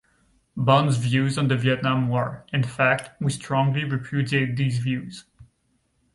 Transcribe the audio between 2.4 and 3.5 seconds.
in fact we